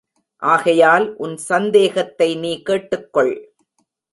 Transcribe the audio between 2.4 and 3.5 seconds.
நீ கேட்டுக் கொள்.